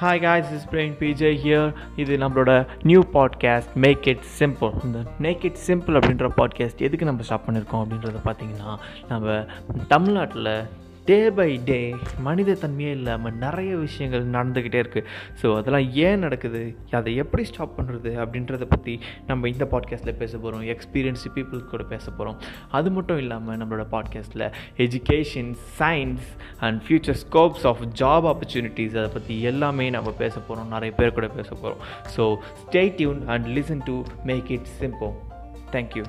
Hi 0.00 0.20
guys 0.20 0.50
is 0.52 0.64
brain 0.70 0.94
B J 0.98 1.28
here 1.42 1.68
இது 1.96 2.14
நம்மளோட 2.16 2.50
new 2.82 3.02
podcast 3.12 3.70
make 3.74 4.06
it 4.08 4.24
simple 4.38 4.72
இந்த 4.84 4.98
make 5.18 5.44
it 5.44 5.60
simple 5.66 5.96
அப்படின்ற 5.98 6.28
podcast 6.36 6.82
எதுக்கு 6.82 7.04
நம்ம 7.04 7.22
ஸ்டாப் 7.22 7.46
பண்ணியிருக்கோம் 7.46 7.82
அப்படின்றத 7.84 8.20
பார்த்தீங்கன்னா 8.24 8.72
நம்ம 9.08 9.38
தமிழ்நாட்டில் 9.88 10.50
டே 11.06 11.30
பை 11.30 11.60
டே 11.64 11.94
மனித 12.18 12.52
தன்மையே 12.52 12.90
இல்லாமல் 12.90 13.34
நிறைய 13.34 13.76
விஷயங்கள் 13.76 14.26
நடந்துக்கிட்டே 14.26 14.80
இருக்குது 14.84 15.04
ஸோ 15.42 15.56
அதெல்லாம் 15.56 15.92
ஏன் 15.92 16.18
நடக்குது? 16.18 16.76
அதை 16.90 17.16
எப்படி 17.16 17.44
ஸ்டாப் 17.44 17.80
பண்ணுறது 17.80 18.10
அப்படின்றத 18.24 18.64
பற்றி 18.64 19.00
நம்ம 19.26 19.48
இந்த 19.48 19.68
பாட்காஸ்ட்டில் 19.70 20.16
பேச 20.16 20.38
போகிறோம் 20.38 20.66
எக்ஸ்பீரியன்ஸ் 20.66 21.26
பீப்புள் 21.34 21.64
கூட 21.64 21.82
பேச 21.82 22.10
போகிறோம் 22.10 22.40
அது 22.70 22.90
மட்டும் 22.90 23.18
இல்லாமல் 23.18 23.58
நம்மளோட 23.58 23.86
பாட்காஸ்ட்டில் 23.90 24.52
education 24.76 25.54
science 25.78 26.26
and 26.58 26.82
future 26.82 27.18
scopes 27.24 27.66
of 27.66 27.82
job 27.98 28.26
opportunities 28.26 28.96
அதை 28.96 29.08
பற்றி 29.12 29.42
எல்லாமே 29.42 29.90
நம்ம 29.90 30.10
பேச 30.10 30.40
போகிறோம் 30.40 30.68
நிறைய 30.68 30.94
பேர் 30.94 31.12
கூட 31.12 31.28
பேச 31.28 31.48
போகிறோம் 31.54 31.82
so 32.16 32.24
stay 32.64 32.94
tune 32.94 33.26
and 33.26 33.46
listen 33.46 33.84
to 33.84 34.02
make 34.24 34.50
it 34.50 34.66
simple 34.80 35.12
thank you 35.72 36.04